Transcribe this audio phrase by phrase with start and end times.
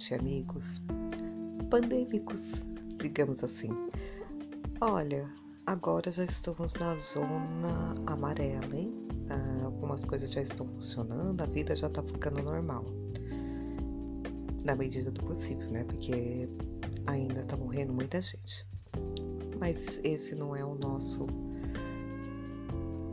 [0.00, 0.80] noite, amigos
[1.68, 2.54] pandêmicos,
[2.96, 3.68] digamos assim.
[4.80, 5.28] Olha,
[5.66, 8.94] agora já estamos na zona amarela, hein?
[9.28, 12.86] Ah, algumas coisas já estão funcionando, a vida já tá ficando normal.
[14.64, 15.84] Na medida do possível, né?
[15.84, 16.48] Porque
[17.06, 18.66] ainda tá morrendo muita gente.
[19.58, 21.26] Mas esse não é o nosso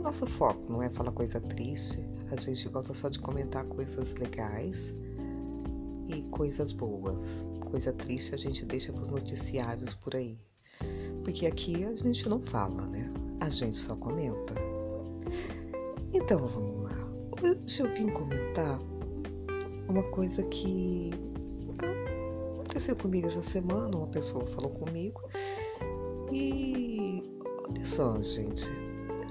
[0.02, 2.00] nosso foco, não é falar coisa triste.
[2.32, 4.94] A gente gosta só de comentar coisas legais
[6.08, 7.46] e coisas boas.
[7.72, 10.38] Coisa triste a gente deixa para os noticiários por aí.
[11.24, 13.12] Porque aqui a gente não fala, né?
[13.40, 14.54] A gente só comenta.
[16.14, 17.08] Então vamos lá.
[17.42, 18.80] Hoje eu vim comentar
[19.88, 21.12] uma coisa que
[22.78, 23.98] aconteceu comigo essa semana.
[23.98, 25.22] Uma pessoa falou comigo.
[26.32, 27.22] E
[27.70, 28.70] olha só, gente.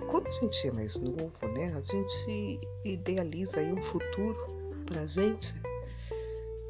[0.08, 1.72] Quando a gente é mais novo, né?
[1.74, 4.38] A gente idealiza aí um futuro
[4.86, 5.54] pra gente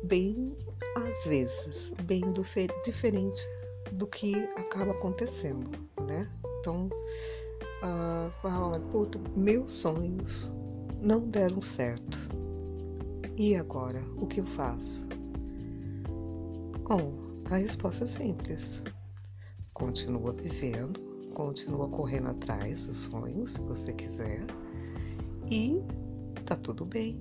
[0.07, 0.57] bem,
[0.97, 2.23] às vezes, bem
[2.85, 3.43] diferente
[3.93, 5.71] do que acaba acontecendo,
[6.07, 6.31] né?
[6.61, 6.89] Então,
[7.83, 10.53] uh, fala, puta, meus sonhos
[11.01, 12.19] não deram certo.
[13.37, 15.07] E agora, o que eu faço?
[16.89, 18.83] Bom, a resposta é simples.
[19.75, 21.01] Continua vivendo,
[21.35, 24.47] continua correndo atrás dos sonhos, se você quiser,
[25.51, 25.83] e
[26.47, 27.19] tá tudo bem,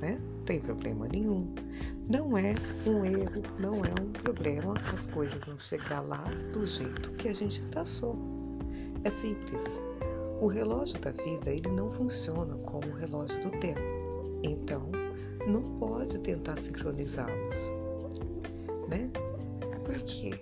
[0.00, 0.20] né?
[0.42, 1.52] Tem problema nenhum.
[2.08, 2.54] Não é
[2.86, 7.32] um erro, não é um problema as coisas não chegar lá do jeito que a
[7.32, 8.16] gente traçou.
[9.04, 9.62] É simples.
[10.40, 13.80] O relógio da vida ele não funciona como o relógio do tempo.
[14.42, 14.90] Então,
[15.46, 17.70] não pode tentar sincronizá-los,
[18.88, 19.10] né?
[19.84, 20.38] Por quê?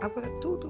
[0.00, 0.68] Agora tudo,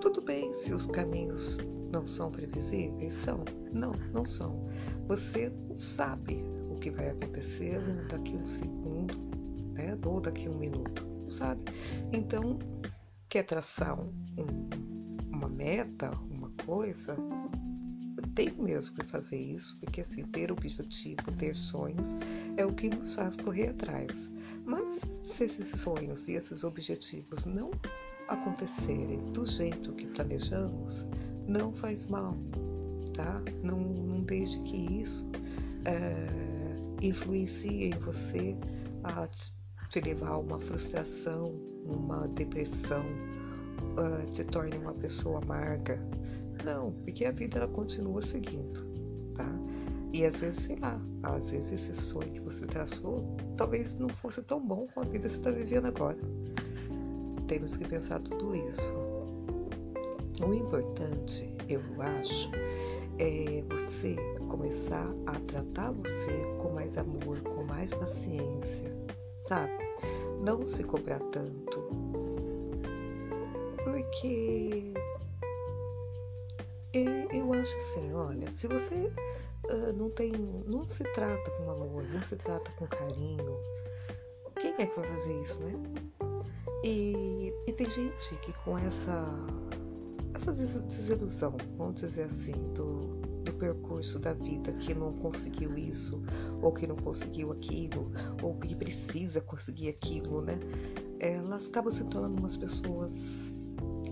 [0.00, 1.58] tudo bem se os caminhos
[1.92, 3.44] não são previsíveis, são?
[3.72, 4.68] Não, não são.
[5.06, 6.43] Você sabe
[6.84, 9.14] que vai acontecer daqui um segundo,
[9.72, 9.98] né?
[10.04, 11.62] Ou daqui um minuto, sabe?
[12.12, 12.58] Então,
[13.30, 14.68] quer traçar um, um,
[15.34, 17.16] uma meta, uma coisa,
[18.34, 22.08] tem mesmo que fazer isso, porque assim, ter objetivo, ter sonhos
[22.58, 24.30] é o que nos faz correr atrás.
[24.66, 27.70] Mas se esses sonhos e esses objetivos não
[28.28, 31.06] acontecerem do jeito que planejamos,
[31.48, 32.36] não faz mal,
[33.14, 33.40] tá?
[33.62, 35.26] Não, não deixe que isso
[35.86, 36.53] é,
[37.08, 38.56] influencia em você
[39.02, 39.28] a
[39.88, 41.44] te levar a uma frustração,
[41.84, 43.04] uma depressão,
[44.32, 46.00] te torne uma pessoa amarga.
[46.64, 48.80] Não, porque a vida ela continua seguindo,
[49.34, 49.48] tá?
[50.12, 54.42] E às vezes, sei lá, às vezes esse sonho que você traçou talvez não fosse
[54.42, 56.18] tão bom com a vida que você está vivendo agora.
[57.48, 58.94] Temos que pensar tudo isso.
[60.40, 62.50] O importante, eu acho,
[63.18, 64.16] é você
[64.56, 68.88] começar a tratar você com mais amor, com mais paciência,
[69.42, 69.72] sabe?
[70.44, 71.82] Não se cobrar tanto.
[73.82, 74.92] Porque
[76.92, 82.22] eu acho assim, olha, se você uh, não tem, não se trata com amor, não
[82.22, 83.58] se trata com carinho,
[84.60, 85.72] quem é que vai fazer isso, né?
[86.84, 89.34] E, e tem gente que com essa
[90.32, 93.23] essa desilusão, vamos dizer assim, do,
[93.54, 96.22] percurso da vida que não conseguiu isso,
[96.62, 98.10] ou que não conseguiu aquilo,
[98.42, 100.58] ou que precisa conseguir aquilo, né?
[101.18, 103.54] Elas acabam se tornando umas pessoas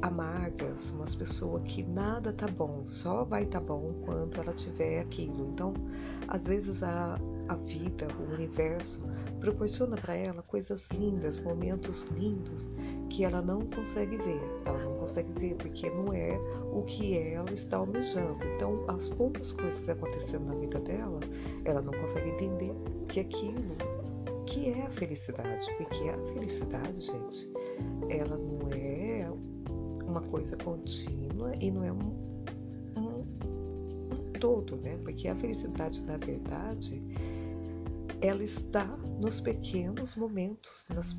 [0.02, 5.48] amargas, umas pessoas que nada tá bom, só vai tá bom quando ela tiver aquilo.
[5.52, 5.72] Então,
[6.26, 7.18] às vezes a,
[7.52, 9.00] a vida, o universo
[9.40, 12.70] proporciona para ela coisas lindas, momentos lindos
[13.10, 14.40] que ela não consegue ver.
[14.64, 16.38] Ela não consegue ver porque não é
[16.72, 18.38] o que ela está almejando.
[18.56, 21.20] Então, as poucas coisas que vai acontecendo na vida dela,
[21.64, 22.74] ela não consegue entender
[23.08, 23.76] que aquilo
[24.46, 27.52] que é a felicidade, porque a felicidade, gente,
[28.08, 29.30] ela não é
[30.06, 32.12] uma coisa contínua e não é um,
[32.96, 34.98] um todo, né?
[35.04, 37.00] Porque a felicidade, na verdade,
[38.22, 38.84] ela está
[39.20, 41.14] nos pequenos momentos, nas,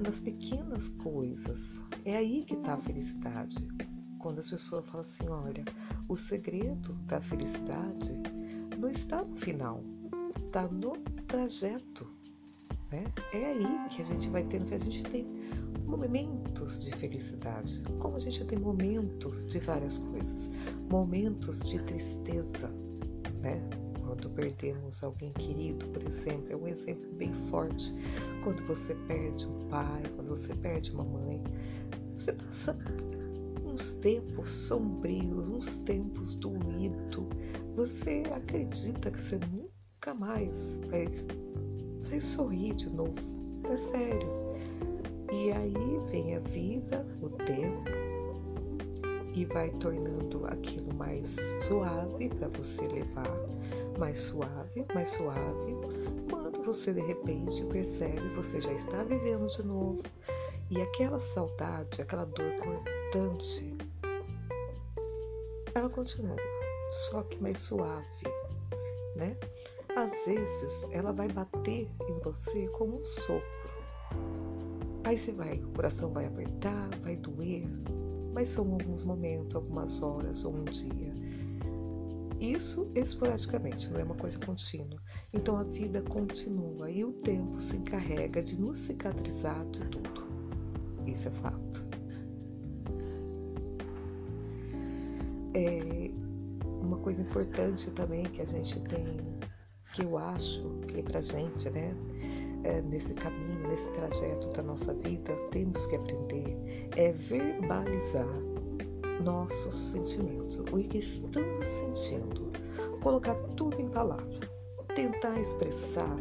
[0.00, 1.80] nas pequenas coisas.
[2.04, 3.56] É aí que está a felicidade.
[4.18, 5.64] Quando as pessoas falam assim, olha,
[6.08, 8.12] o segredo da felicidade
[8.76, 9.84] não está no final,
[10.44, 10.94] está no
[11.28, 12.10] trajeto.
[12.90, 13.04] Né?
[13.32, 15.24] É aí que a gente vai tendo, que a gente tem
[15.86, 20.50] momentos de felicidade, como a gente tem momentos de várias coisas,
[20.90, 22.68] momentos de tristeza,
[23.40, 23.60] né?
[24.12, 27.96] Quando perdemos alguém querido, por exemplo, é um exemplo bem forte.
[28.44, 31.42] Quando você perde um pai, quando você perde uma mãe,
[32.18, 32.76] você passa
[33.64, 37.24] uns tempos sombrios, uns tempos doídos.
[37.74, 41.08] Você acredita que você nunca mais vai,
[42.02, 43.14] vai sorrir de novo
[43.64, 44.28] É sério.
[45.32, 47.88] E aí vem a vida, o tempo,
[49.34, 51.36] e vai tornando aquilo mais
[51.66, 53.26] suave para você levar,
[53.98, 55.76] mais suave, mais suave.
[56.30, 60.02] Quando você de repente percebe, você já está vivendo de novo
[60.70, 63.76] e aquela saudade, aquela dor cortante,
[65.74, 66.36] ela continua,
[67.10, 68.06] só que mais suave,
[69.16, 69.36] né?
[69.96, 73.42] Às vezes ela vai bater em você como um sopro.
[75.04, 77.66] Aí você vai, o coração vai apertar, vai doer,
[78.32, 81.12] mas são alguns momentos, algumas horas ou um dia.
[82.42, 85.00] Isso esporadicamente, não é uma coisa contínua.
[85.32, 90.26] Então a vida continua e o tempo se encarrega de nos cicatrizar de tudo.
[91.06, 91.86] Isso é fato.
[95.54, 96.10] É
[96.80, 99.20] uma coisa importante também que a gente tem,
[99.94, 101.94] que eu acho que pra gente, né,
[102.64, 106.56] é, nesse caminho, nesse trajeto da nossa vida, temos que aprender
[106.96, 108.51] é verbalizar
[109.22, 112.52] nossos sentimentos, o que estamos sentindo,
[113.00, 114.40] colocar tudo em palavras,
[114.94, 116.16] tentar expressar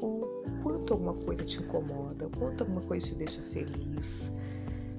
[0.00, 4.32] o quanto alguma coisa te incomoda, o quanto alguma coisa te deixa feliz,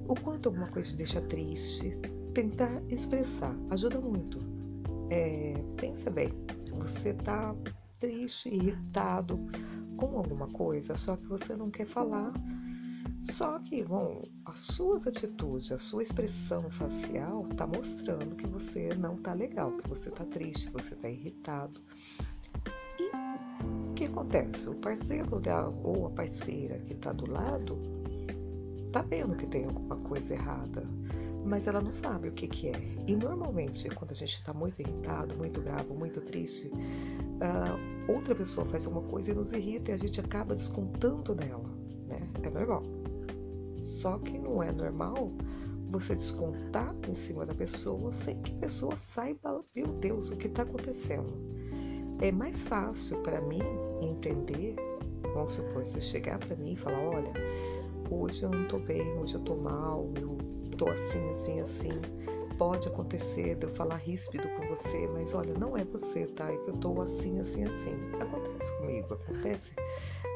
[0.08, 1.92] o quanto alguma coisa te deixa triste.
[2.34, 4.38] Tentar expressar ajuda muito.
[5.08, 6.28] É, pensa bem,
[6.70, 7.54] você tá
[7.98, 9.38] triste, irritado
[9.96, 12.32] com alguma coisa, só que você não quer falar.
[13.30, 19.16] Só que, bom, as suas atitudes, a sua expressão facial tá mostrando que você não
[19.16, 21.80] tá legal, que você tá triste, que você tá irritado
[23.96, 24.68] que acontece?
[24.68, 25.40] O parceiro
[25.82, 27.78] ou a parceira que está do lado
[28.92, 30.86] tá vendo que tem alguma coisa errada,
[31.44, 32.80] mas ela não sabe o que, que é.
[33.06, 38.66] E normalmente, quando a gente está muito irritado, muito bravo, muito triste, uh, outra pessoa
[38.66, 41.68] faz alguma coisa e nos irrita e a gente acaba descontando nela,
[42.06, 42.20] né?
[42.42, 42.82] É normal.
[43.96, 45.32] Só que não é normal
[45.90, 50.48] você descontar em cima da pessoa sem que a pessoa saiba, meu Deus, o que
[50.48, 51.32] está acontecendo.
[52.20, 53.62] É mais fácil para mim
[54.02, 54.76] entender,
[55.32, 57.32] vamos supor, você chegar para mim e falar, olha,
[58.10, 60.36] hoje eu não tô bem, hoje eu tô mal, eu
[60.76, 61.88] tô assim, assim, assim.
[62.58, 66.52] Pode acontecer de eu falar ríspido com você, mas olha, não é você, tá?
[66.52, 67.94] É que eu tô assim, assim, assim.
[68.20, 69.74] Acontece comigo, acontece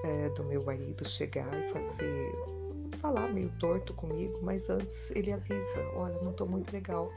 [0.05, 2.60] é, do meu marido chegar e fazer
[3.01, 7.11] falar meio torto comigo, mas antes ele avisa, olha, não tô muito legal.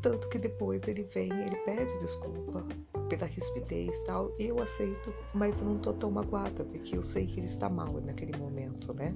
[0.00, 2.64] Tanto que depois ele vem, ele pede desculpa
[3.08, 7.40] pela rispidez e tal, eu aceito, mas não tô tão magoada, porque eu sei que
[7.40, 9.14] ele está mal naquele momento, né?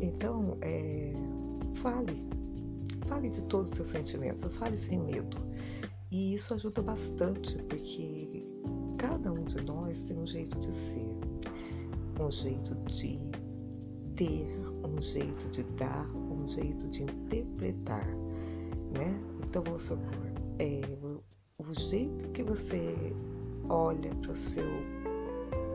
[0.00, 1.12] Então, é,
[1.74, 2.24] fale,
[3.06, 5.36] fale de todos os seus sentimentos, fale sem medo.
[6.10, 8.46] E isso ajuda bastante, porque
[8.98, 11.16] cada um de nós tem um jeito de ser,
[12.20, 13.18] um jeito de
[14.14, 18.06] ter, um jeito de dar, um jeito de interpretar,
[18.96, 19.18] né?
[19.44, 20.80] Então vamos supor, é,
[21.58, 22.94] o jeito que você
[23.68, 24.64] olha para o seu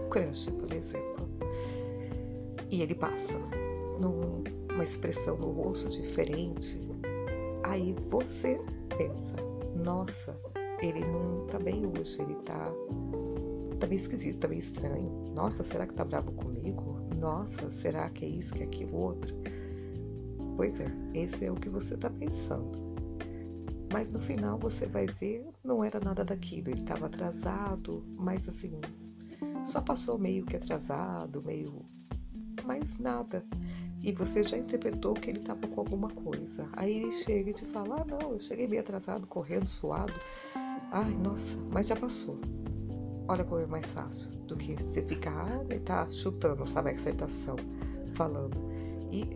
[0.10, 1.30] crush, por exemplo,
[2.70, 3.38] e ele passa
[4.00, 6.80] numa expressão no rosto diferente,
[7.64, 8.60] aí você
[8.98, 9.36] pensa,
[9.76, 10.36] nossa,
[10.82, 12.72] ele não tá bem hoje, ele tá,
[13.80, 15.10] tá bem esquisito, tá bem estranho.
[15.34, 16.53] Nossa, será que tá bravo comigo?
[17.24, 19.34] Nossa, será que é isso, que é aquilo outro?
[20.58, 22.78] Pois é, esse é o que você tá pensando.
[23.94, 26.70] Mas no final você vai ver, não era nada daquilo.
[26.70, 28.74] Ele estava atrasado, mas assim,
[29.64, 31.86] só passou meio que atrasado, meio.
[32.66, 33.42] Mas nada.
[34.02, 36.68] E você já interpretou que ele estava com alguma coisa.
[36.74, 40.14] Aí ele chega e te fala: Ah, não, eu cheguei meio atrasado, correndo, suado.
[40.92, 42.38] Ai, nossa, mas já passou.
[43.28, 47.56] Olha como é mais fácil do que você ficar e tá chutando, sabe, a acertação,
[48.14, 48.58] falando.
[49.12, 49.28] E,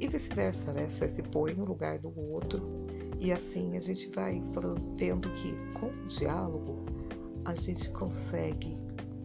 [0.00, 0.88] e vice-versa, né?
[0.90, 2.60] Você se põe no lugar do outro
[3.18, 6.84] e assim a gente vai falando, vendo que com o diálogo
[7.44, 8.76] a gente consegue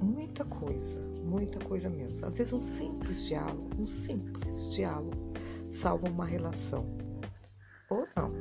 [0.02, 2.28] muita coisa, muita coisa mesmo.
[2.28, 5.34] Às vezes um simples diálogo, um simples diálogo
[5.70, 6.86] salva uma relação.
[7.90, 8.32] Ou não.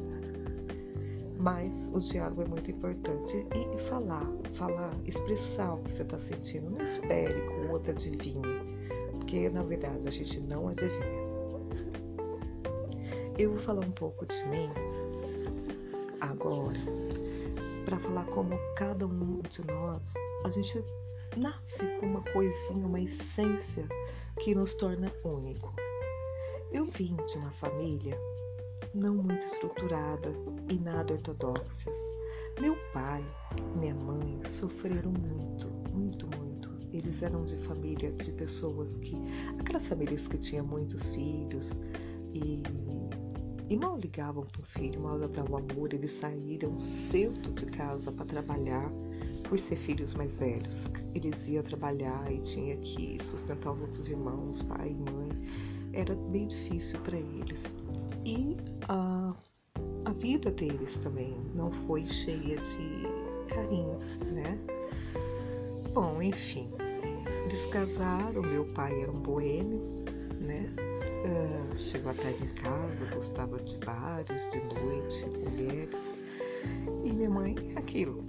[1.38, 3.46] Mas o diálogo é muito importante.
[3.54, 6.70] E falar, falar, expressar o que você está sentindo.
[6.70, 8.42] Não espere que o outro adivinhe.
[9.12, 11.22] Porque na verdade a gente não adivinha.
[13.38, 14.68] Eu vou falar um pouco de mim
[16.20, 16.78] agora
[17.84, 20.84] para falar como cada um de nós, a gente
[21.36, 23.86] nasce com uma coisinha, uma essência
[24.40, 25.74] que nos torna único.
[26.70, 28.18] Eu vim de uma família
[28.94, 30.32] não muito estruturada
[30.68, 31.98] e nada ortodoxas.
[32.60, 33.24] Meu pai,
[33.76, 36.70] minha mãe sofreram muito, muito, muito.
[36.92, 39.16] Eles eram de família de pessoas que.
[39.58, 41.80] aquelas famílias que tinham muitos filhos
[42.32, 42.62] e,
[43.68, 45.92] e mal ligavam para o filho, mal davam amor.
[45.94, 48.90] Eles saíram cedo de casa para trabalhar
[49.48, 50.88] por ser filhos mais velhos.
[51.14, 55.30] Eles iam trabalhar e tinha que sustentar os outros irmãos, pai e mãe.
[55.92, 57.74] Era bem difícil para eles.
[58.24, 58.56] E
[58.88, 59.34] a,
[60.12, 63.98] a vida deles também não foi cheia de carinho,
[64.30, 64.58] né?
[65.94, 66.68] Bom, enfim,
[67.46, 69.80] eles casaram, meu pai era um boêmio,
[70.38, 70.68] né?
[71.24, 76.12] Uh, chegou a tarde em casa, gostava de bares, de noite, mulheres.
[77.02, 78.22] E minha mãe, aquilo,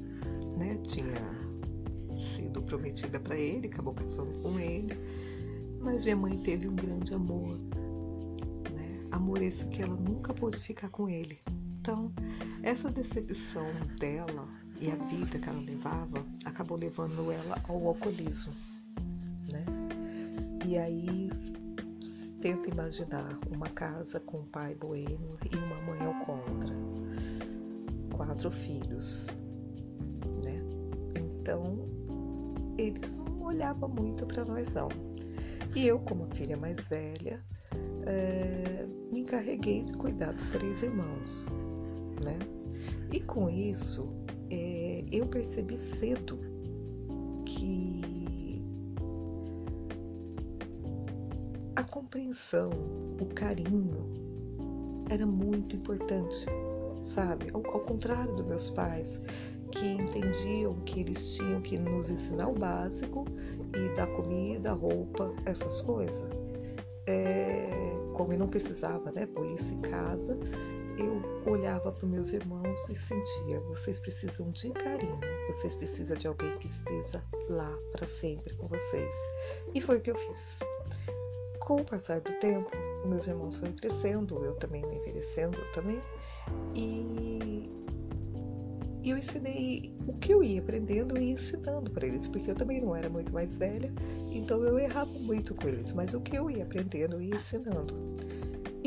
[0.58, 0.80] né?
[0.88, 1.20] Tinha
[2.18, 4.98] sido prometida para ele, acabou casando com ele.
[5.82, 7.58] Mas minha mãe teve um grande amor,
[8.74, 9.06] né?
[9.12, 11.42] Amor esse que ela nunca pôde ficar com ele.
[11.84, 12.14] Então,
[12.64, 13.66] essa decepção
[14.00, 14.48] dela
[14.80, 18.54] e a vida que ela levava acabou levando ela ao alcoolismo,
[19.52, 19.66] né?
[20.66, 21.30] E aí
[22.40, 26.74] tenta imaginar uma casa com um pai boêmio e uma mãe alcoólatra,
[28.16, 29.28] quatro filhos,
[30.46, 30.64] né?
[31.18, 31.86] Então
[32.78, 34.88] eles não olhavam muito para nós não.
[35.76, 37.44] E eu, como filha mais velha,
[38.06, 41.46] é, me encarreguei de cuidar dos três irmãos,
[42.24, 42.38] né?
[43.12, 44.14] E com isso
[44.50, 46.40] é, eu percebi cedo
[47.46, 48.62] que
[51.76, 52.70] a compreensão,
[53.20, 54.12] o carinho
[55.10, 56.46] era muito importante,
[57.04, 57.48] sabe?
[57.54, 59.22] Ao, ao contrário dos meus pais,
[59.72, 63.26] que entendiam que eles tinham que nos ensinar o básico
[63.76, 66.24] e dar comida, roupa, essas coisas.
[67.06, 67.70] É,
[68.14, 70.38] como eu não precisava, né, isso em casa,
[70.98, 76.58] eu olhava para meus irmãos e sentia: vocês precisam de carinho, vocês precisam de alguém
[76.58, 79.16] que esteja lá para sempre com vocês.
[79.74, 80.60] E foi o que eu fiz.
[81.60, 82.70] Com o passar do tempo,
[83.06, 86.02] meus irmãos foram crescendo, eu também me envelhecendo também,
[86.76, 87.72] e
[89.06, 92.96] eu ensinei o que eu ia aprendendo e ensinando para eles, porque eu também não
[92.96, 93.92] era muito mais velha,
[94.32, 97.94] então eu errava muito com eles, mas o que eu ia aprendendo e ensinando.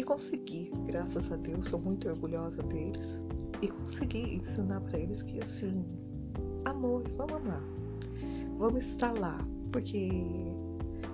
[0.07, 3.19] Consegui, graças a Deus, sou muito orgulhosa deles.
[3.61, 5.85] E consegui ensinar para eles que assim,
[6.65, 7.63] amor, vamos amar.
[8.57, 9.39] Vamos estar lá.
[9.73, 10.09] Porque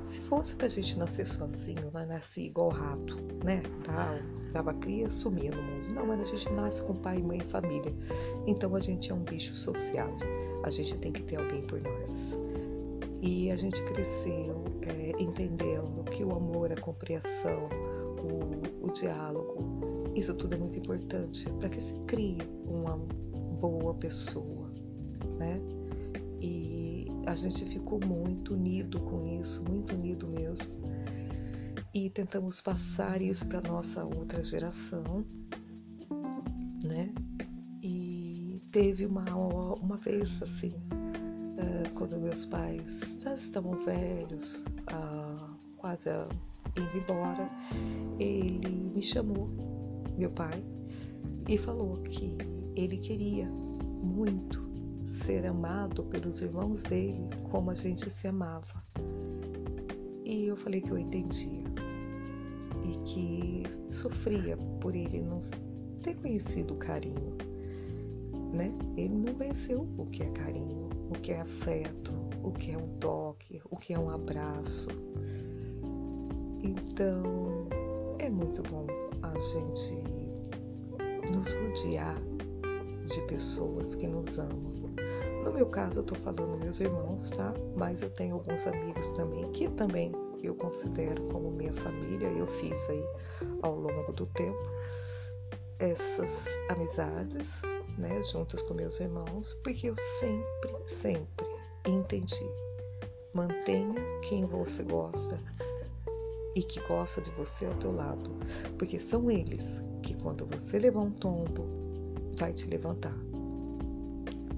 [0.04, 3.62] se fosse pra gente nascer sozinho, nós nascia igual rato, né?
[3.86, 4.18] Dava,
[4.52, 5.94] dava cria, sumia no mundo.
[5.94, 7.92] Não, mas a gente nasce com pai, mãe e família.
[8.46, 10.14] Então a gente é um bicho social.
[10.64, 12.36] A gente tem que ter alguém por nós.
[13.22, 17.68] E a gente cresceu é, entendendo que o amor, a compreensão,
[18.22, 20.12] o, o diálogo.
[20.14, 22.96] Isso tudo é muito importante para que se crie uma
[23.60, 24.70] boa pessoa,
[25.38, 25.60] né?
[26.40, 30.72] E a gente ficou muito unido com isso, muito unido mesmo.
[31.94, 35.24] E tentamos passar isso para nossa outra geração,
[36.84, 37.12] né?
[37.82, 39.24] E teve uma,
[39.76, 40.72] uma vez assim,
[41.58, 44.64] eh, quando meus pais já estavam velhos,
[45.76, 46.08] quase
[46.76, 47.50] indo embora,
[48.18, 49.50] ele me chamou,
[50.16, 50.62] meu pai,
[51.48, 52.36] e falou que
[52.76, 53.48] ele queria
[54.02, 54.62] muito
[55.06, 58.82] ser amado pelos irmãos dele como a gente se amava.
[60.24, 61.64] E eu falei que eu entendia
[62.82, 63.62] e que
[63.92, 65.38] sofria por ele não
[66.02, 67.36] ter conhecido o carinho,
[68.52, 68.72] né?
[68.96, 72.12] Ele não conheceu o que é carinho, o que é afeto,
[72.42, 74.88] o que é um toque, o que é um abraço
[76.92, 77.68] então,
[78.18, 78.86] é muito bom
[79.22, 80.04] a gente
[81.32, 82.20] nos rodear
[83.06, 84.72] de pessoas que nos amam.
[85.42, 87.54] No meu caso, eu tô falando meus irmãos, tá?
[87.74, 92.28] Mas eu tenho alguns amigos também que também eu considero como minha família.
[92.28, 93.04] Eu fiz aí
[93.62, 94.62] ao longo do tempo
[95.78, 97.62] essas amizades,
[97.96, 101.46] né, juntas com meus irmãos, porque eu sempre, sempre
[101.86, 102.46] entendi.
[103.32, 103.94] Mantenha
[104.28, 105.38] quem você gosta,
[106.54, 108.30] e que gosta de você ao teu lado,
[108.78, 111.66] porque são eles que quando você levar um tombo,
[112.36, 113.16] vai te levantar,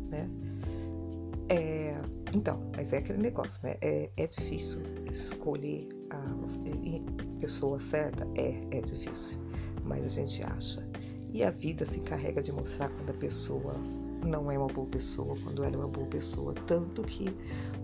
[0.08, 0.28] né?
[1.48, 2.00] É,
[2.34, 3.76] então, mas é aquele negócio, né?
[3.80, 6.24] É, é difícil escolher a
[7.38, 9.38] pessoa certa, é, é difícil,
[9.84, 10.86] mas a gente acha.
[11.32, 13.74] E a vida se encarrega de mostrar quando a pessoa
[14.24, 16.54] não é uma boa pessoa, quando ela é uma boa pessoa.
[16.66, 17.34] Tanto que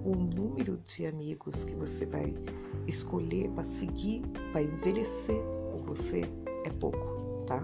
[0.04, 2.34] o número de amigos que você vai
[2.86, 5.40] escolher para seguir, para envelhecer
[5.72, 6.22] com você
[6.64, 7.62] é pouco, tá?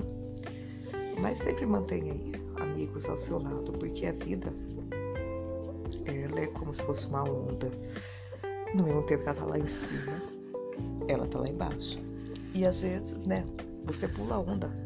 [1.21, 4.53] Mas sempre mantenha aí amigos ao seu lado, porque a vida
[6.05, 7.71] ela é como se fosse uma onda.
[8.75, 10.13] no mesmo tempo que ela tá lá em cima,
[11.09, 11.99] ela tá lá embaixo.
[12.55, 13.45] E às vezes, né,
[13.85, 14.86] você pula a onda.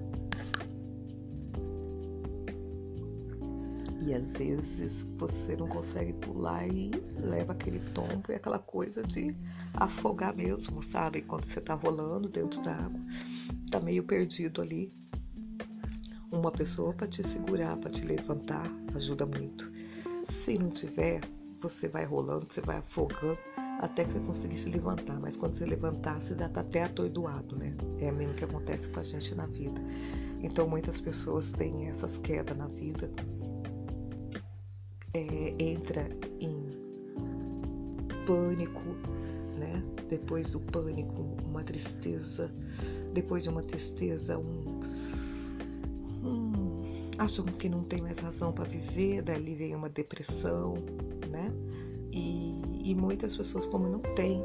[4.11, 9.33] E às vezes você não consegue pular e leva aquele tombo e aquela coisa de
[9.73, 11.23] afogar mesmo, sabe?
[11.23, 13.01] Quando você tá rolando dentro da água,
[13.71, 14.93] tá meio perdido ali.
[16.29, 19.71] Uma pessoa para te segurar, para te levantar, ajuda muito.
[20.29, 21.21] Se não tiver,
[21.61, 23.39] você vai rolando, você vai afogando
[23.79, 25.21] até que você conseguir se levantar.
[25.21, 27.77] Mas quando você levantar, você dá tá até atordoado, né?
[28.01, 29.81] É mesmo que acontece com a gente na vida.
[30.43, 33.09] Então muitas pessoas têm essas quedas na vida.
[35.15, 36.09] É, entra
[36.41, 36.71] em
[38.27, 38.97] pânico,
[39.59, 39.83] né?
[40.09, 42.51] Depois do pânico, uma tristeza.
[43.13, 44.81] Depois de uma tristeza, um.
[46.25, 50.75] um que não tem mais razão para viver, dali vem uma depressão,
[51.29, 51.53] né?
[52.13, 54.43] E, e muitas pessoas, como não têm,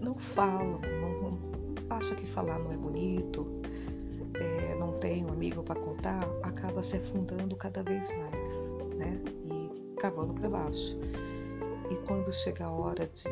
[0.00, 1.38] não falam, não,
[1.90, 3.46] acham que falar não é bonito,
[4.34, 6.20] é, não tem um amigo para contar,
[6.74, 9.20] acaba se afundando cada vez mais, né?
[9.44, 10.98] E cavando para baixo.
[11.88, 13.24] E quando chega a hora de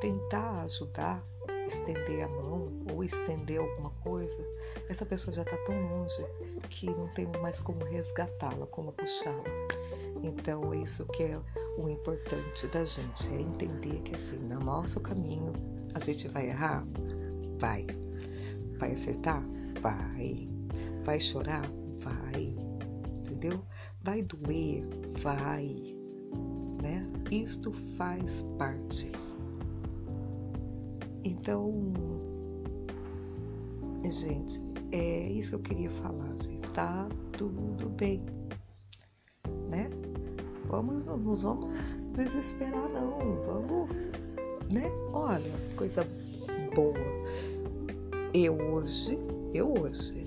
[0.00, 1.24] tentar ajudar,
[1.66, 4.38] estender a mão ou estender alguma coisa,
[4.88, 6.24] essa pessoa já está tão longe
[6.70, 9.42] que não tem mais como resgatá-la, como puxá-la.
[10.22, 11.40] Então, é isso que é
[11.78, 15.52] o importante da gente, é entender que assim, no nosso caminho,
[15.94, 16.86] a gente vai errar?
[17.58, 17.86] Vai.
[18.78, 19.42] Vai acertar?
[19.80, 20.48] Vai.
[21.04, 21.62] Vai chorar?
[22.00, 22.65] Vai.
[23.36, 23.60] Entendeu?
[24.02, 24.82] Vai doer?
[25.20, 25.94] Vai.
[26.82, 27.06] Né?
[27.30, 29.12] Isto faz parte.
[31.22, 31.92] Então,
[34.04, 34.58] gente,
[34.90, 36.66] é isso que eu queria falar, gente.
[36.70, 38.22] Tá tudo bem,
[39.68, 39.90] né?
[40.68, 43.18] Vamos, não nos vamos desesperar, não.
[43.44, 43.90] Vamos,
[44.72, 44.90] né?
[45.12, 46.06] Olha, coisa
[46.74, 46.94] boa.
[48.32, 49.18] Eu hoje,
[49.52, 50.25] eu hoje,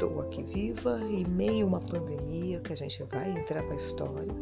[0.00, 3.76] estou aqui viva em meio a uma pandemia que a gente vai entrar para a
[3.76, 4.34] história.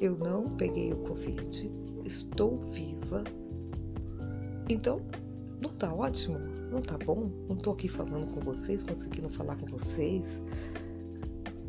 [0.00, 1.70] Eu não peguei o Covid,
[2.04, 3.22] estou viva.
[4.68, 5.00] Então,
[5.62, 6.40] não tá ótimo?
[6.72, 7.30] Não tá bom?
[7.48, 10.42] Não tô aqui falando com vocês, conseguindo falar com vocês.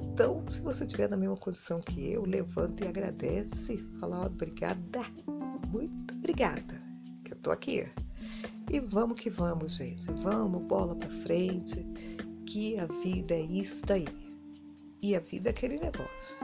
[0.01, 3.77] Então, se você estiver na mesma condição que eu, levanta e agradece.
[3.99, 5.01] Fala, obrigada,
[5.71, 6.81] muito obrigada,
[7.23, 7.85] que eu tô aqui.
[8.71, 10.11] E vamos que vamos, gente.
[10.23, 11.85] Vamos, bola pra frente,
[12.49, 14.07] que a vida é isso aí.
[15.03, 16.35] E a vida é aquele negócio,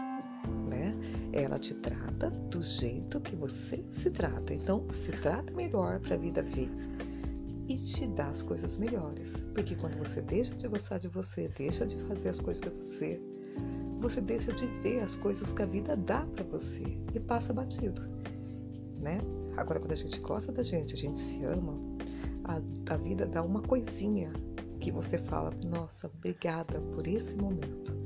[0.70, 0.94] né?
[1.34, 4.54] Ela te trata do jeito que você se trata.
[4.54, 6.70] Então, se trata melhor para a vida vir
[7.68, 9.44] e te dá as coisas melhores.
[9.56, 13.20] Porque quando você deixa de gostar de você, deixa de fazer as coisas para você,
[14.00, 16.84] você deixa de ver as coisas que a vida dá para você
[17.16, 18.04] e passa batido,
[19.02, 19.18] né?
[19.58, 21.74] Agora, quando a gente gosta da gente, a gente se ama,
[22.44, 22.62] a,
[22.94, 24.32] a vida dá uma coisinha
[24.86, 27.98] que você fala: Nossa, obrigada por esse momento.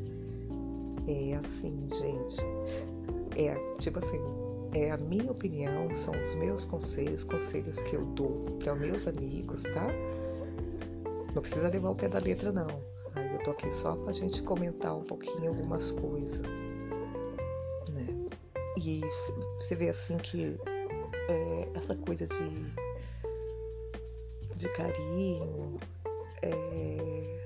[1.07, 2.41] É assim, gente.
[3.35, 4.19] É tipo assim,
[4.73, 9.63] é a minha opinião, são os meus conselhos, conselhos que eu dou para meus amigos,
[9.63, 9.87] tá?
[11.35, 12.67] Não precisa levar o pé da letra, não.
[13.13, 16.39] Aí eu tô aqui só pra gente comentar um pouquinho algumas coisas,
[17.89, 18.25] né?
[18.77, 19.01] E
[19.59, 20.57] você vê assim que
[21.27, 22.73] é, essa coisa de,
[24.55, 25.77] de carinho,
[26.41, 27.39] é,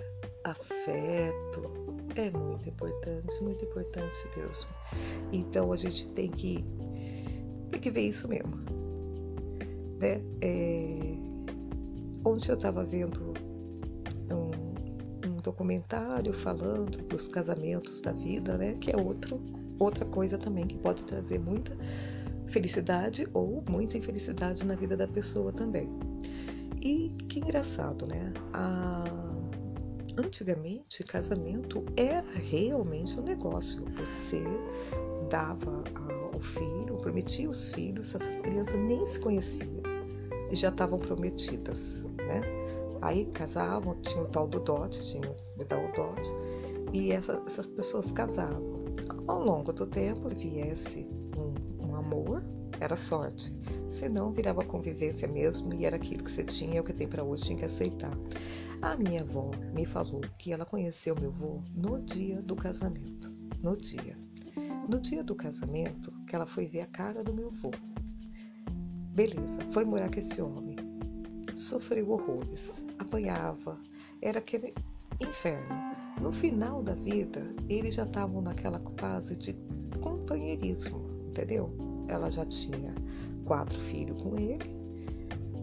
[0.43, 1.71] afeto,
[2.15, 4.69] é muito importante, muito importante mesmo.
[5.31, 6.63] Então a gente tem que
[7.69, 8.55] tem que ver isso mesmo.
[9.99, 10.21] Né?
[10.41, 11.15] É...
[12.25, 13.33] Ontem eu estava vendo
[14.31, 18.75] um, um, documentário falando dos casamentos da vida, né?
[18.79, 19.41] Que é outro,
[19.79, 21.75] outra coisa também que pode trazer muita
[22.47, 25.89] felicidade ou muita infelicidade na vida da pessoa também.
[26.83, 28.33] E que engraçado, né?
[30.17, 33.85] Antigamente, casamento era realmente um negócio.
[33.95, 34.43] Você
[35.29, 35.81] dava
[36.33, 39.81] ao filho, prometia os filhos, essas crianças nem se conheciam
[40.51, 42.41] e já estavam prometidas, né?
[43.01, 46.29] Aí casavam, tinha o tal do dote, tinha o tal dote,
[46.93, 48.83] e essa, essas pessoas casavam.
[49.25, 52.43] Ao longo do tempo, se viesse um, um amor,
[52.79, 53.57] era sorte.
[53.93, 57.07] Se não, virava convivência mesmo e era aquilo que você tinha, é o que tem
[57.07, 58.09] para hoje, tinha que aceitar.
[58.81, 63.31] A minha avó me falou que ela conheceu meu avô no dia do casamento.
[63.61, 64.17] No dia.
[64.89, 67.69] No dia do casamento, que ela foi ver a cara do meu avô.
[69.13, 70.75] Beleza, foi morar com esse homem.
[71.53, 73.79] Sofreu horrores, apanhava,
[74.23, 74.73] era aquele
[75.21, 75.69] inferno.
[76.19, 79.55] No final da vida, eles já estavam naquela fase de
[80.01, 81.71] companheirismo, entendeu?
[82.07, 82.91] Ela já tinha
[83.43, 84.83] quatro filhos com ele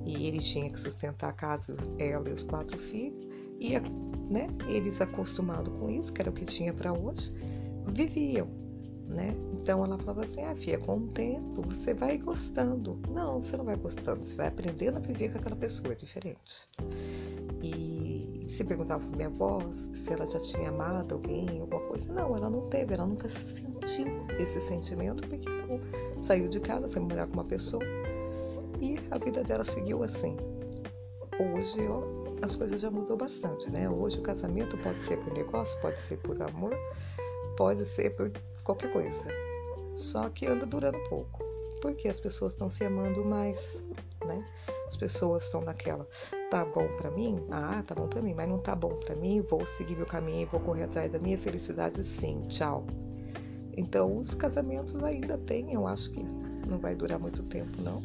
[0.06, 3.28] e ele tinha que sustentar a casa, ela e os quatro filhos.
[3.58, 3.78] E
[4.30, 7.34] né, eles acostumados com isso, que era o que tinha para hoje,
[7.86, 8.48] viviam.
[9.06, 9.34] Né?
[9.52, 13.00] Então ela falava assim: ah, filha, com o tempo você vai gostando.
[13.10, 16.68] Não, você não vai gostando, você vai aprendendo a viver com aquela pessoa, é diferente.
[17.62, 19.60] E se perguntava para minha avó
[19.92, 24.26] se ela já tinha amado alguém, alguma coisa, não, ela não teve, ela nunca sentiu
[24.38, 25.80] esse sentimento, porque então,
[26.20, 27.82] saiu de casa, foi morar com uma pessoa
[28.80, 30.36] e a vida dela seguiu assim.
[31.38, 32.02] Hoje, ó,
[32.42, 33.88] as coisas já mudou bastante, né?
[33.88, 36.74] Hoje o casamento pode ser por negócio, pode ser por amor,
[37.56, 38.30] pode ser por
[38.64, 39.28] qualquer coisa.
[39.94, 41.42] Só que anda durando pouco,
[41.82, 43.82] porque as pessoas estão se amando mais,
[44.24, 44.44] né?
[44.86, 46.06] As pessoas estão naquela,
[46.50, 47.44] tá bom para mim?
[47.50, 50.48] Ah, tá bom para mim, mas não tá bom para mim, vou seguir meu caminho,
[50.50, 52.86] vou correr atrás da minha felicidade, sim, tchau.
[53.80, 56.22] Então, os casamentos ainda têm, eu acho que
[56.68, 58.02] não vai durar muito tempo, não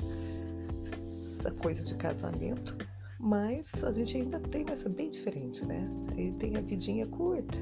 [1.46, 2.76] essa coisa de casamento,
[3.20, 5.88] mas a gente ainda tem, mas é bem diferente, né?
[6.18, 7.58] Ele tem a vidinha curta.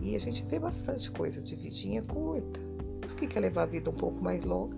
[0.00, 2.60] E a gente vê bastante coisa de vidinha curta.
[3.04, 4.76] Os que quer levar a vida um pouco mais longa,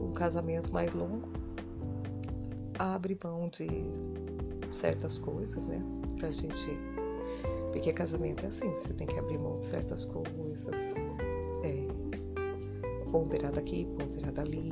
[0.00, 1.28] um casamento mais longo,
[2.78, 3.68] abre mão de
[4.72, 5.82] certas coisas, né?
[6.18, 6.70] Pra gente.
[7.72, 10.94] Porque casamento é assim, você tem que abrir mão de certas coisas.
[11.62, 11.86] É,
[13.10, 14.68] ponderar daqui, ponderar dali,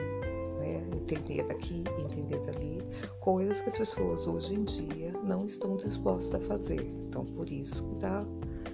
[0.59, 0.85] né?
[0.95, 2.83] entender daqui, entender dali,
[3.21, 6.81] coisas que as pessoas hoje em dia não estão dispostas a fazer.
[7.09, 8.25] Então, por isso dá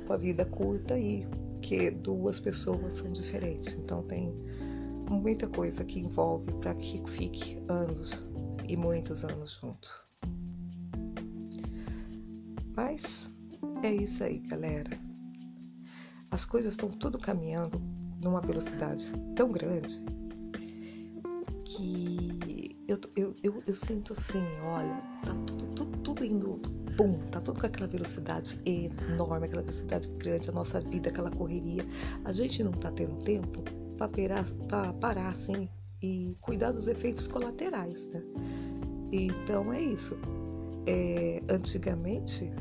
[0.07, 1.27] uma vida curta aí,
[1.61, 3.75] que duas pessoas são diferentes.
[3.75, 4.33] Então, tem
[5.09, 8.27] muita coisa que envolve para que fique anos
[8.69, 10.05] e muitos anos junto.
[12.77, 13.31] Mas
[13.87, 14.99] é isso aí, galera.
[16.31, 17.81] As coisas estão tudo caminhando
[18.21, 20.03] numa velocidade tão grande
[21.65, 26.61] que eu, eu, eu, eu, sinto assim, olha, tá tudo, tudo, tudo indo,
[26.97, 31.85] bum, tá tudo com aquela velocidade enorme, aquela velocidade grande, a nossa vida, aquela correria.
[32.25, 33.63] A gente não tá tendo tempo
[33.97, 35.69] para parar, parar assim
[36.03, 38.23] e cuidar dos efeitos colaterais, né?
[39.13, 40.19] Então é isso.
[40.87, 42.53] É, antigamente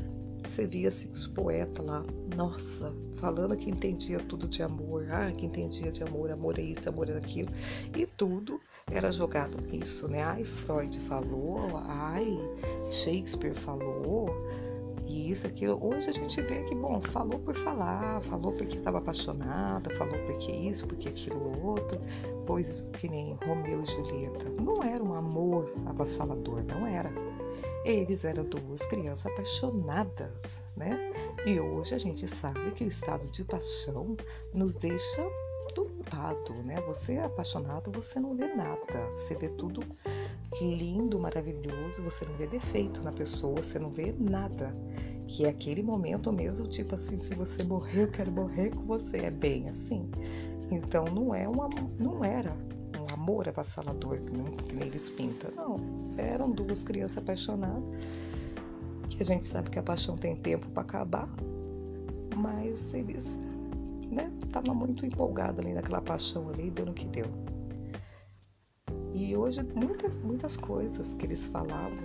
[0.48, 2.04] você via assim, os poetas lá,
[2.36, 6.88] nossa, falando que entendia tudo de amor, ah, que entendia de amor, amor é isso,
[6.88, 7.50] amor é aquilo,
[7.96, 10.22] e tudo era jogado isso, né?
[10.22, 12.26] Ai, Freud falou, ai,
[12.90, 14.28] Shakespeare falou,
[15.14, 15.78] isso, aquilo.
[15.82, 20.50] Hoje a gente vê que, bom, falou por falar, falou porque estava apaixonada, falou porque
[20.50, 22.00] isso, porque aquilo outro,
[22.46, 24.48] pois que nem Romeu e Julieta.
[24.60, 27.12] Não era um amor avassalador, não era.
[27.84, 31.12] Eles eram duas crianças apaixonadas, né?
[31.46, 34.16] E hoje a gente sabe que o estado de paixão
[34.52, 35.22] nos deixa
[35.74, 36.80] doutado, né?
[36.86, 39.10] Você é apaixonado, você não vê nada.
[39.16, 39.82] Você vê tudo
[40.62, 44.74] lindo, maravilhoso, você não vê defeito na pessoa, você não vê nada.
[45.26, 49.18] Que é aquele momento mesmo, tipo assim, se você morrer, eu quero morrer com você.
[49.18, 50.08] É bem assim.
[50.70, 52.54] Então não é uma, não era
[53.00, 54.32] um amor avassalador que,
[54.74, 55.50] nem eles pintam.
[55.56, 55.80] Não.
[56.18, 57.82] Eram duas crianças apaixonadas.
[59.08, 61.28] Que a gente sabe que a paixão tem tempo para acabar.
[62.36, 63.40] Mas eles
[64.10, 67.26] né, tava muito empolgado ali naquela paixão ali, deu no que deu.
[69.14, 71.96] E hoje muitas, muitas coisas que eles falavam,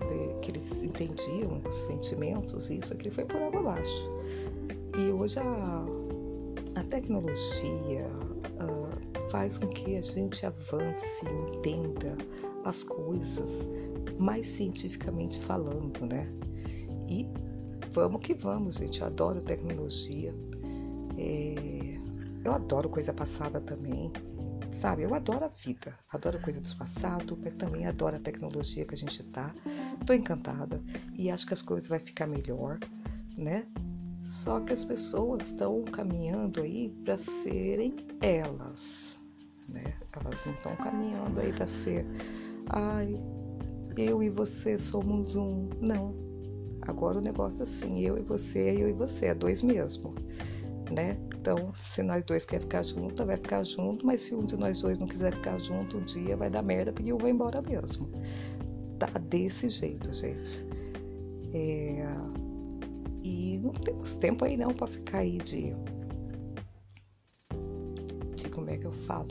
[0.00, 4.10] de, que eles entendiam, os sentimentos, isso aqui foi por água abaixo.
[4.98, 5.84] E hoje a,
[6.74, 8.06] a tecnologia
[8.60, 11.24] uh, faz com que a gente avance,
[11.56, 12.18] entenda
[12.66, 13.66] as coisas
[14.18, 16.30] mais cientificamente falando, né?
[17.08, 17.26] E
[17.92, 19.00] vamos que vamos, gente.
[19.00, 20.34] Eu adoro tecnologia.
[21.16, 21.98] É,
[22.44, 24.12] eu adoro coisa passada também,
[24.82, 25.02] sabe?
[25.04, 28.96] Eu adoro a vida, adoro coisa do passado, mas também adoro a tecnologia que a
[28.96, 29.54] gente tá.
[30.04, 30.82] Tô encantada
[31.16, 32.80] e acho que as coisas vai ficar melhor,
[33.38, 33.64] né?
[34.24, 39.20] Só que as pessoas estão caminhando aí para serem elas,
[39.68, 39.84] né?
[40.20, 42.04] Elas não estão caminhando aí para ser,
[42.68, 43.14] ai,
[43.96, 45.68] eu e você somos um.
[45.80, 46.12] Não.
[46.82, 50.12] Agora o negócio é assim, eu e você, eu e você, é dois mesmo
[50.92, 51.18] né?
[51.34, 54.80] Então, se nós dois quer ficar junto, vai ficar junto, mas se um de nós
[54.80, 58.08] dois não quiser ficar junto, um dia vai dar merda porque eu vou embora mesmo.
[58.98, 60.66] Tá desse jeito, gente.
[61.52, 62.06] É...
[63.24, 65.74] E não temos tempo aí não para ficar aí de.
[68.52, 69.28] como é que eu falo?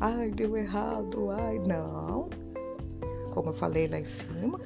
[0.00, 2.28] Ai, deu errado, ai, não.
[3.32, 4.58] Como eu falei lá em cima,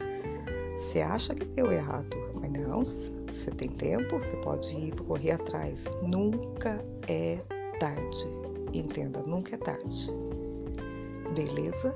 [0.79, 2.83] você acha que deu errado, mas não,
[3.32, 5.86] você tem tempo, você pode ir correr atrás.
[6.02, 7.38] Nunca é
[7.78, 8.26] tarde.
[8.72, 10.10] Entenda, nunca é tarde.
[11.34, 11.94] beleza?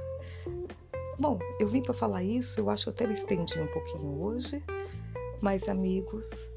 [1.18, 4.22] Bom, eu vim para falar isso, eu acho que eu até me estendi um pouquinho
[4.22, 4.62] hoje,
[5.40, 6.48] mas amigos,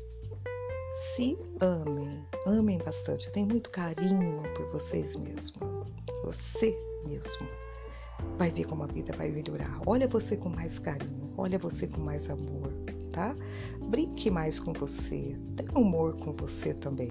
[0.95, 5.53] se amem, amem bastante, tenham muito carinho por vocês mesmos,
[6.23, 7.47] você mesmo.
[8.38, 9.81] Vai ver como a vida vai melhorar.
[9.85, 12.71] Olha você com mais carinho, olha você com mais amor,
[13.15, 13.34] tá?
[13.89, 17.10] Brinque mais com você, tenha humor com você também.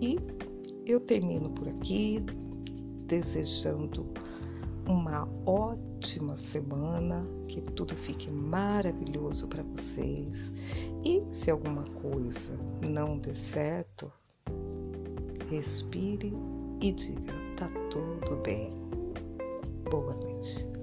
[0.00, 0.16] E
[0.86, 2.24] eu termino por aqui,
[3.06, 4.06] desejando
[4.86, 10.54] uma ótima semana, que tudo fique maravilhoso para vocês.
[11.04, 12.56] E se alguma coisa
[12.88, 14.12] não der certo,
[15.50, 16.32] respire
[16.80, 18.72] e diga: tá tudo bem.
[19.90, 20.77] Boa noite.